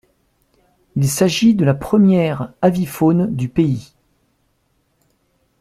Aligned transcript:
Il 0.95 1.07
s’agit 1.07 1.53
de 1.53 1.63
la 1.63 1.75
première 1.75 2.51
avifaune 2.63 3.35
du 3.35 3.49
pays. 3.49 3.93